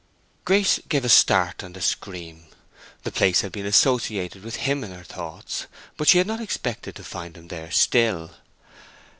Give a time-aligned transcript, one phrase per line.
[0.45, 2.47] Grace gave a start and a scream:
[3.03, 6.95] the place had been associated with him in her thoughts, but she had not expected
[6.95, 8.31] to find him there still.